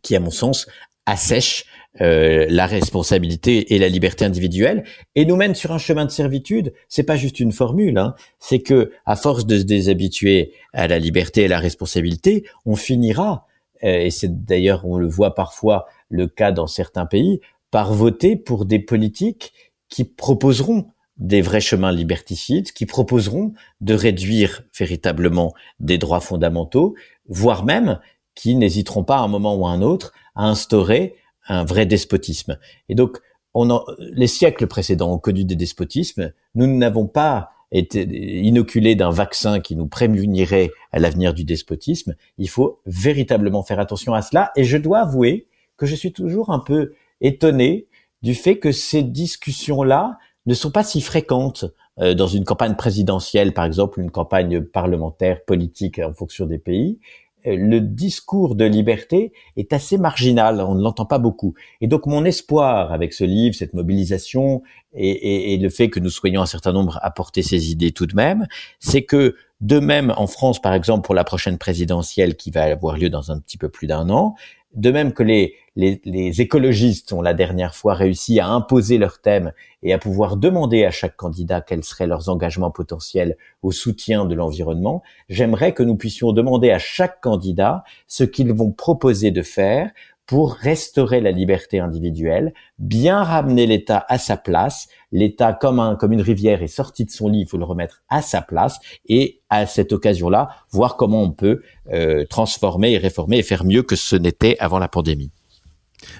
[0.00, 0.66] qui, à mon sens,
[1.04, 1.66] assèchent
[2.00, 6.72] la responsabilité et la liberté individuelle et nous mènent sur un chemin de servitude.
[6.88, 8.14] C'est pas juste une formule, hein.
[8.38, 13.46] c'est que à force de se déshabituer à la liberté et la responsabilité, on finira.
[13.82, 18.64] et c'est d'ailleurs, on le voit parfois le cas dans certains pays, par voter pour
[18.64, 19.52] des politiques
[19.88, 26.94] qui proposeront des vrais chemins liberticides, qui proposeront de réduire véritablement des droits fondamentaux,
[27.28, 27.98] voire même
[28.34, 31.16] qui n'hésiteront pas à un moment ou à un autre à instaurer
[31.48, 32.58] un vrai despotisme.
[32.88, 33.18] Et donc,
[33.54, 36.32] on les siècles précédents ont connu des despotismes.
[36.54, 38.02] Nous n'avons pas été
[38.42, 42.14] inoculés d'un vaccin qui nous prémunirait à l'avenir du despotisme.
[42.38, 44.52] Il faut véritablement faire attention à cela.
[44.56, 47.86] Et je dois avouer que je suis toujours un peu étonné
[48.22, 51.64] du fait que ces discussions-là ne sont pas si fréquentes
[51.98, 57.00] euh, dans une campagne présidentielle, par exemple, une campagne parlementaire, politique en fonction des pays.
[57.46, 61.54] Euh, le discours de liberté est assez marginal, on ne l'entend pas beaucoup.
[61.80, 64.62] Et donc mon espoir avec ce livre, cette mobilisation
[64.94, 68.06] et, et le fait que nous soyons un certain nombre à porter ces idées tout
[68.06, 68.46] de même,
[68.78, 72.96] c'est que de même en France, par exemple, pour la prochaine présidentielle qui va avoir
[72.96, 74.34] lieu dans un petit peu plus d'un an,
[74.74, 79.52] de même que les, les, écologistes ont la dernière fois réussi à imposer leur thème
[79.82, 84.34] et à pouvoir demander à chaque candidat quels seraient leurs engagements potentiels au soutien de
[84.34, 89.90] l'environnement, j'aimerais que nous puissions demander à chaque candidat ce qu'ils vont proposer de faire
[90.26, 94.88] pour restaurer la liberté individuelle, bien ramener l'État à sa place.
[95.10, 98.02] L'État, comme, un, comme une rivière, est sorti de son lit, il faut le remettre
[98.08, 103.38] à sa place et à cette occasion-là, voir comment on peut euh, transformer et réformer
[103.38, 105.32] et faire mieux que ce n'était avant la pandémie.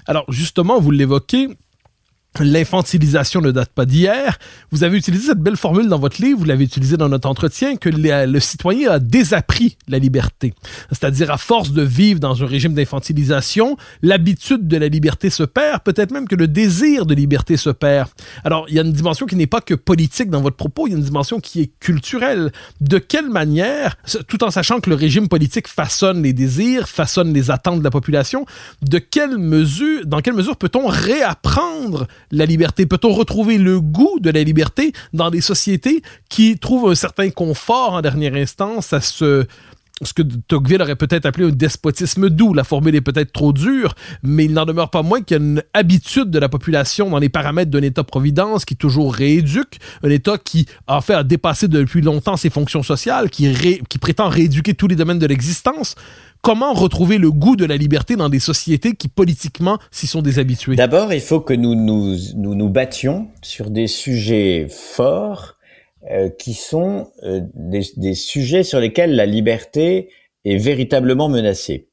[0.05, 1.49] Alors justement, vous l'évoquez,
[2.39, 4.39] L'infantilisation ne date pas d'hier.
[4.71, 7.75] Vous avez utilisé cette belle formule dans votre livre, vous l'avez utilisé dans notre entretien,
[7.75, 10.53] que le citoyen a désappris la liberté.
[10.89, 15.83] C'est-à-dire, à force de vivre dans un régime d'infantilisation, l'habitude de la liberté se perd,
[15.83, 18.09] peut-être même que le désir de liberté se perd.
[18.43, 20.91] Alors, il y a une dimension qui n'est pas que politique dans votre propos, il
[20.91, 22.51] y a une dimension qui est culturelle.
[22.81, 23.95] De quelle manière,
[24.27, 27.91] tout en sachant que le régime politique façonne les désirs, façonne les attentes de la
[27.91, 28.45] population,
[28.81, 32.85] de quelle mesure, dans quelle mesure peut-on réapprendre la liberté?
[32.85, 37.93] Peut-on retrouver le goût de la liberté dans des sociétés qui trouvent un certain confort
[37.93, 39.45] en dernière instance à ce
[40.05, 42.53] ce que Tocqueville aurait peut-être appelé un despotisme doux.
[42.53, 45.43] La formule est peut-être trop dure, mais il n'en demeure pas moins qu'il y a
[45.43, 50.37] une habitude de la population dans les paramètres d'un État-providence qui toujours rééduque, un État
[50.37, 53.47] qui en fait a dépassé depuis longtemps ses fonctions sociales, qui,
[53.99, 55.95] prétend rééduquer tous les domaines de l'existence
[56.41, 60.75] comment retrouver le goût de la liberté dans des sociétés qui politiquement s'y sont déshabituées?
[60.75, 65.55] D'abord, il faut que nous nous battions sur des sujets forts
[66.11, 70.09] euh, qui sont euh, des, des, sujets sur lesquels la liberté
[70.43, 71.87] est véritablement menacée.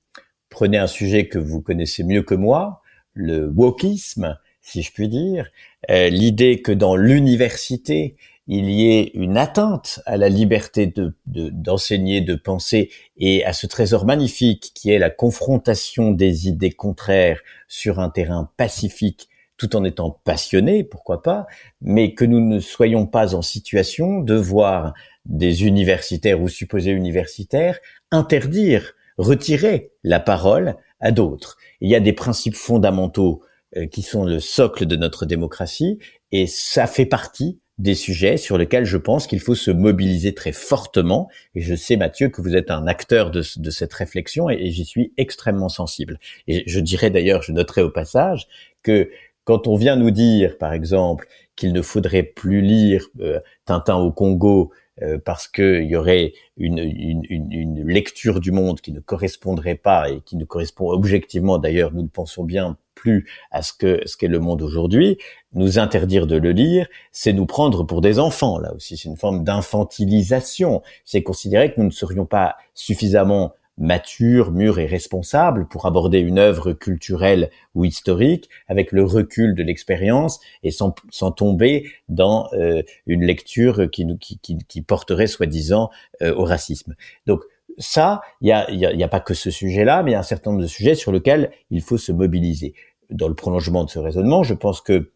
[0.48, 2.82] Prenez un sujet que vous connaissez mieux que moi,
[3.14, 5.50] le wokisme, si je puis dire,
[5.90, 12.20] euh, l'idée que dans l'université, il y ait une atteinte à la liberté de, d'enseigner,
[12.20, 18.00] de, penser et à ce trésor magnifique qui est la confrontation des idées contraires sur
[18.00, 19.28] un terrain pacifique
[19.60, 21.46] tout en étant passionné, pourquoi pas,
[21.82, 24.94] mais que nous ne soyons pas en situation de voir
[25.26, 27.78] des universitaires ou supposés universitaires
[28.10, 31.58] interdire, retirer la parole à d'autres.
[31.82, 33.42] Il y a des principes fondamentaux
[33.76, 35.98] euh, qui sont le socle de notre démocratie
[36.32, 40.52] et ça fait partie des sujets sur lesquels je pense qu'il faut se mobiliser très
[40.52, 41.28] fortement.
[41.54, 44.86] Et je sais, Mathieu, que vous êtes un acteur de, de cette réflexion et, j'y
[44.86, 46.18] suis extrêmement sensible.
[46.46, 48.48] Et je dirais d'ailleurs, je noterai au passage
[48.82, 49.10] que
[49.50, 54.12] quand on vient nous dire, par exemple, qu'il ne faudrait plus lire euh, Tintin au
[54.12, 54.70] Congo
[55.02, 60.36] euh, parce qu'il y aurait une, lecture du monde qui ne correspondrait pas et qui
[60.36, 64.38] ne correspond objectivement, d'ailleurs, nous le pensons bien, plus à ce que ce qu'est le
[64.38, 65.18] monde aujourd'hui,
[65.52, 68.56] nous interdire de le lire, c'est nous prendre pour des enfants.
[68.60, 70.80] Là aussi, c'est une forme d'infantilisation.
[71.04, 76.38] C'est considérer que nous ne serions pas suffisamment mature, mûr et responsable pour aborder une
[76.38, 82.82] œuvre culturelle ou historique avec le recul de l'expérience et sans, sans, tomber dans euh,
[83.06, 85.90] une lecture qui, qui, qui, qui porterait soi-disant
[86.20, 86.94] euh, au racisme.
[87.26, 87.40] Donc
[87.78, 90.16] ça, il n'y a, y a, y a pas que ce sujet-là, mais il y
[90.16, 92.74] a un certain nombre de sujets sur lesquels il faut se mobiliser.
[93.08, 95.10] Dans le prolongement de ce raisonnement, je pense que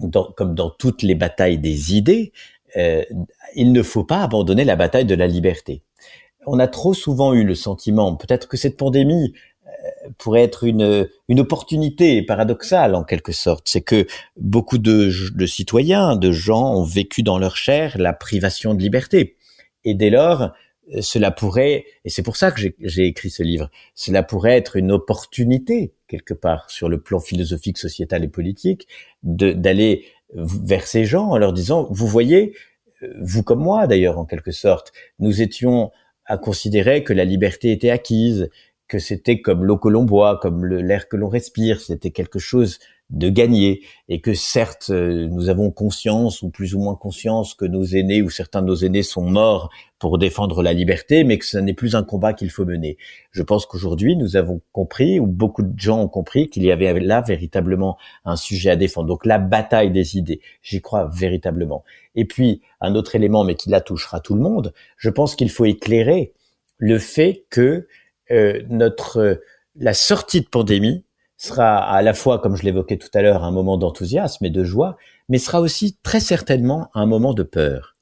[0.00, 2.32] dans, comme dans toutes les batailles des idées,
[2.76, 3.04] euh,
[3.54, 5.82] il ne faut pas abandonner la bataille de la liberté
[6.46, 9.34] on a trop souvent eu le sentiment, peut-être que cette pandémie
[9.66, 13.68] euh, pourrait être une, une opportunité paradoxale en quelque sorte.
[13.68, 18.74] C'est que beaucoup de, de, citoyens, de gens ont vécu dans leur chair la privation
[18.74, 19.36] de liberté.
[19.84, 20.52] Et dès lors,
[20.94, 24.76] euh, cela pourrait, et c'est pour ça que j'ai écrit ce livre, cela pourrait être
[24.76, 28.86] une opportunité quelque part sur le plan philosophique, sociétal et politique
[29.22, 30.04] d'aller
[30.34, 32.54] vers ces gens en leur disant, vous voyez,
[33.02, 35.90] euh, vous comme moi d'ailleurs en quelque sorte, nous étions
[36.26, 38.50] à considérer que la liberté était acquise,
[38.88, 42.78] que c'était comme l'eau que l'on boit, comme l'air que l'on respire, c'était quelque chose
[43.10, 47.64] de gagné, et que certes, euh, nous avons conscience, ou plus ou moins conscience, que
[47.64, 51.44] nos aînés ou certains de nos aînés sont morts pour défendre la liberté, mais que
[51.44, 52.96] ce n'est plus un combat qu'il faut mener.
[53.30, 56.98] Je pense qu'aujourd'hui, nous avons compris, ou beaucoup de gens ont compris, qu'il y avait
[56.98, 59.08] là véritablement un sujet à défendre.
[59.08, 61.84] Donc la bataille des idées, j'y crois véritablement.
[62.14, 65.50] Et puis, un autre élément, mais qui la touchera tout le monde, je pense qu'il
[65.50, 66.32] faut éclairer
[66.78, 67.86] le fait que
[68.30, 69.40] euh, notre
[69.76, 71.04] la sortie de pandémie
[71.44, 74.64] sera à la fois, comme je l'évoquais tout à l'heure, un moment d'enthousiasme et de
[74.64, 74.96] joie,
[75.28, 77.96] mais sera aussi très certainement un moment de peur.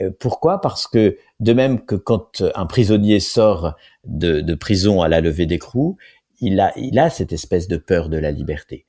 [0.00, 0.60] Euh, pourquoi?
[0.60, 5.96] Parce que de même que quand un prisonnier sort de, prison à la levée d'écrou,
[6.40, 8.84] il a, il a cette espèce de peur de la liberté.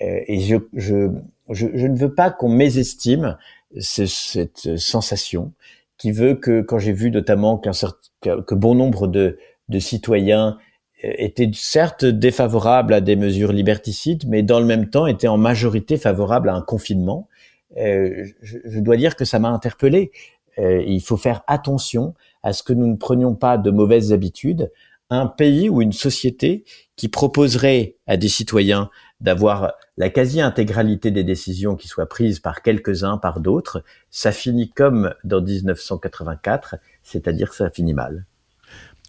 [0.00, 1.10] Euh, et je, je,
[1.50, 3.36] je, ne veux pas qu'on mésestime
[3.78, 5.52] cette sensation
[5.98, 9.38] qui veut que, quand j'ai vu notamment que bon nombre de,
[9.68, 10.58] de citoyens
[11.02, 15.96] étaient certes défavorables à des mesures liberticides, mais dans le même temps étaient en majorité
[15.96, 17.28] favorables à un confinement.
[17.76, 20.12] Euh, je, je, dois dire que ça m'a interpellé.
[20.58, 24.70] Euh, il faut faire attention à ce que nous ne prenions pas de mauvaises habitudes.
[25.10, 26.64] Un pays ou une société
[26.96, 33.18] qui proposerait à des citoyens d'avoir la quasi-intégralité des décisions qui soient prises par quelques-uns,
[33.18, 38.26] par d'autres, ça finit comme dans 1984, c'est-à-dire ça finit mal.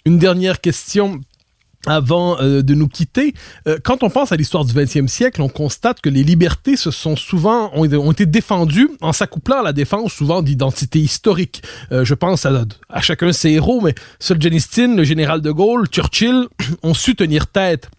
[0.05, 1.21] Une dernière question
[1.85, 3.33] avant euh, de nous quitter,
[3.67, 6.91] euh, quand on pense à l'histoire du 20e siècle, on constate que les libertés se
[6.91, 11.61] sont souvent ont, été défendues en s'accouplant à la défense souvent d'identités historiques.
[11.91, 16.47] Euh, je pense à, à chacun ses héros, mais Solzhenitsyn, le général de Gaulle, Churchill
[16.83, 17.89] ont su tenir tête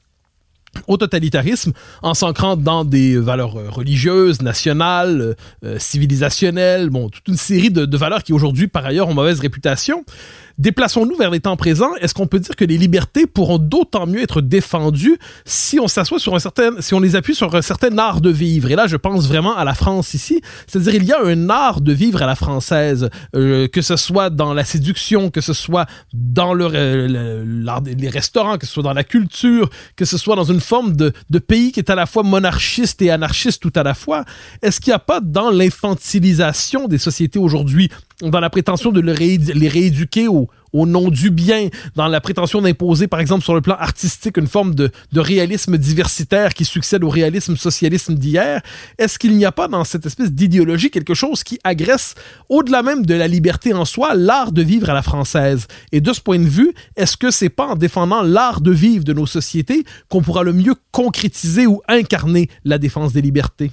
[0.88, 5.36] au totalitarisme en s'ancrant dans des valeurs religieuses, nationales,
[5.78, 10.04] civilisationnelles, bon, toute une série de valeurs qui aujourd'hui par ailleurs ont mauvaise réputation.
[10.58, 11.94] Déplaçons-nous vers les temps présents.
[12.00, 16.18] Est-ce qu'on peut dire que les libertés pourront d'autant mieux être défendues si on s'assoit
[16.20, 18.70] sur un certain, si on les appuie sur un certain art de vivre?
[18.70, 20.40] Et là, je pense vraiment à la France ici.
[20.66, 24.30] C'est-à-dire, il y a un art de vivre à la française, euh, que ce soit
[24.30, 26.68] dans la séduction, que ce soit dans le,
[27.84, 31.38] les restaurants, que ce soit dans la culture, que ce soit dans une forme de
[31.40, 34.24] pays qui est à la fois monarchiste et anarchiste tout à la fois.
[34.62, 37.90] Est-ce qu'il n'y a pas dans l'infantilisation des sociétés aujourd'hui
[38.22, 43.08] dans la prétention de les rééduquer au, au, nom du bien, dans la prétention d'imposer,
[43.08, 47.08] par exemple, sur le plan artistique, une forme de, de réalisme diversitaire qui succède au
[47.08, 48.62] réalisme socialisme d'hier,
[48.98, 52.14] est-ce qu'il n'y a pas dans cette espèce d'idéologie quelque chose qui agresse,
[52.48, 55.66] au-delà même de la liberté en soi, l'art de vivre à la française?
[55.90, 59.04] Et de ce point de vue, est-ce que c'est pas en défendant l'art de vivre
[59.04, 63.72] de nos sociétés qu'on pourra le mieux concrétiser ou incarner la défense des libertés?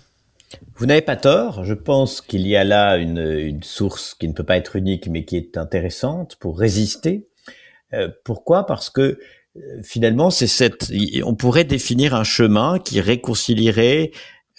[0.82, 1.64] Vous n'avez pas tort.
[1.64, 5.26] Je pense qu'il y a là une, source qui ne peut pas être unique, mais
[5.26, 7.28] qui est intéressante pour résister.
[7.94, 8.66] Euh, pourquoi?
[8.66, 9.20] Parce que
[9.58, 10.74] euh, finalement, c'est.
[11.24, 14.10] On pourrait définir un chemin qui réconcilierait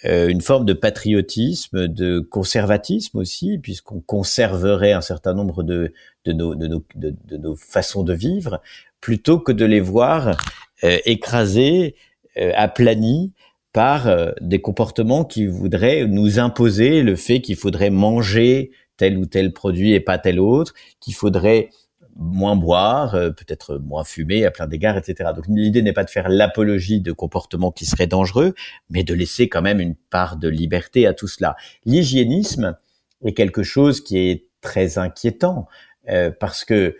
[0.05, 5.91] euh, une forme de patriotisme, de conservatisme aussi, puisqu'on conserverait un certain nombre de,
[6.25, 8.61] nos, façons de vivre,
[9.01, 10.37] plutôt que de les voir
[10.81, 11.95] écrasées,
[12.37, 13.33] aplanies
[13.73, 19.25] par euh, des comportements qui voudraient nous imposer le fait qu'il faudrait manger tel ou
[19.25, 21.69] tel produit et pas tel autre, qu'il faudrait
[22.15, 25.31] moins boire, euh, peut-être moins fumer à plein d'égards, etc.
[25.35, 28.53] Donc l'idée n'est pas de faire l'apologie de comportements qui seraient dangereux,
[28.89, 31.55] mais de laisser quand même une part de liberté à tout cela.
[31.85, 32.77] L'hygiénisme
[33.25, 35.67] est quelque chose qui est très inquiétant
[36.09, 36.95] euh, parce que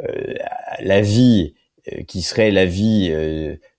[0.00, 0.34] euh,
[0.80, 1.54] la vie
[2.06, 3.12] qui serait la vie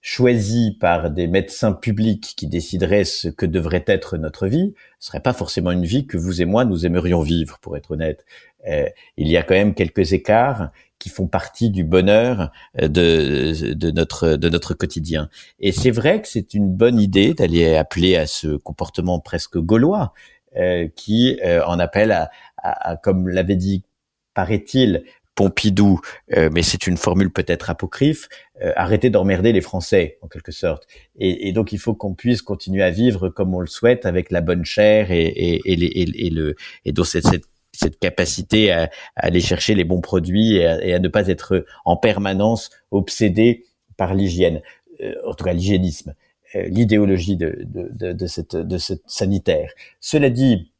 [0.03, 5.31] choisie par des médecins publics qui décideraient ce que devrait être notre vie, serait pas
[5.31, 8.25] forcément une vie que vous et moi nous aimerions vivre, pour être honnête.
[8.67, 8.85] Euh,
[9.15, 12.51] il y a quand même quelques écarts qui font partie du bonheur
[12.81, 15.29] euh, de, de notre de notre quotidien.
[15.61, 20.13] Et c'est vrai que c'est une bonne idée d'aller appeler à ce comportement presque gaulois
[20.57, 23.85] euh, qui en appelle à, à, comme l'avait dit,
[24.33, 25.99] paraît-il, Pompidou,
[26.51, 28.27] mais c'est une formule peut-être apocryphe,
[28.75, 30.87] arrêter d'emmerder les Français en quelque sorte.
[31.17, 34.31] Et, et donc il faut qu'on puisse continuer à vivre comme on le souhaite avec
[34.31, 36.55] la bonne chair et, et, et, et, et le
[36.85, 41.07] et donc cette, cette cette capacité à, aller chercher les bons produits et à, ne
[41.07, 43.65] pas être en permanence obsédé
[43.97, 44.61] par l'hygiène,
[45.01, 46.13] euh, en tout cas l'hygiénisme,
[46.55, 49.71] euh, l'idéologie de, de, de, cette, de cette sanitaire.
[49.99, 50.71] Cela dit,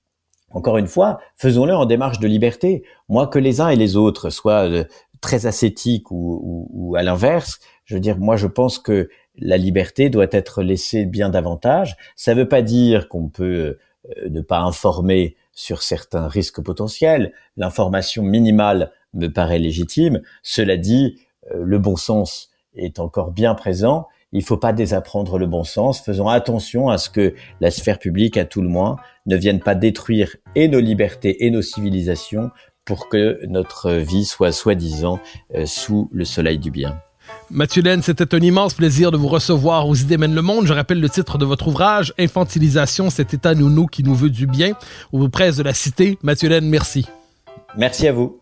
[0.54, 2.84] encore une fois, faisons-le en démarche de liberté.
[3.10, 4.86] Moi, que les uns et les autres soient euh,
[5.22, 10.28] très ascétiques ou, à l'inverse, je veux dire, moi, je pense que la liberté doit
[10.32, 11.98] être laissée bien davantage.
[12.16, 13.78] Ça ne veut pas dire qu'on peut
[14.30, 17.34] ne pas informer sur certains risques potentiels.
[17.58, 20.22] L'information minimale me paraît légitime.
[20.42, 21.20] Cela dit,
[21.52, 24.08] euh, le bon sens est encore bien présent.
[24.34, 26.02] Il ne faut pas désapprendre le bon sens.
[26.02, 29.76] Faisons attention à ce que la sphère publique, à tout le moins, ne vienne pas
[29.76, 32.50] détruire et nos libertés et nos civilisations
[32.84, 35.20] pour que notre vie soit soi-disant
[35.56, 37.00] euh, sous le soleil du bien.
[37.50, 40.66] Mathieu Laine, c'était un immense plaisir de vous recevoir aux Idées mènent le monde.
[40.66, 44.48] Je rappelle le titre de votre ouvrage, Infantilisation, cet état nounou qui nous veut du
[44.48, 44.74] bien,
[45.14, 46.18] aux presses de la cité.
[46.24, 47.06] Mathieu Laine, merci.
[47.78, 48.42] Merci à vous.